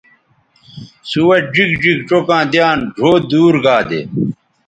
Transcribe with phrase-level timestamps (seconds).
[1.09, 4.01] سوہ ڙیگ ڙیگ چوکاں دیان ڙھؤ دور گا دے